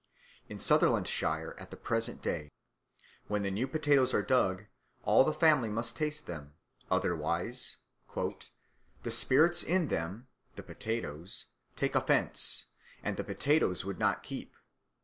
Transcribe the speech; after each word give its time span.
In 0.49 0.57
Sutherlandshire 0.57 1.53
at 1.61 1.69
the 1.69 1.77
present 1.77 2.23
day, 2.23 2.49
when 3.27 3.43
the 3.43 3.51
new 3.51 3.67
potatoes 3.67 4.15
are 4.15 4.23
dug 4.23 4.65
all 5.03 5.23
the 5.23 5.31
family 5.31 5.69
must 5.69 5.95
taste 5.95 6.25
them, 6.25 6.55
otherwise 6.89 7.77
"the 8.15 9.11
spirits 9.11 9.61
in 9.61 9.89
them 9.89 10.27
[the 10.55 10.63
potatoes] 10.63 11.51
take 11.75 11.93
offence, 11.93 12.65
and 13.03 13.15
the 13.15 13.23
potatoes 13.23 13.85
would 13.85 13.99
not 13.99 14.23
keep." 14.23 14.55